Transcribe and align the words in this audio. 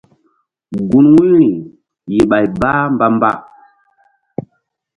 Gun 0.89 1.05
wu̧yri 1.15 1.51
yih 2.11 2.25
bay 2.29 2.45
bah 2.59 2.81
mba 2.93 3.05
mba. 3.15 3.31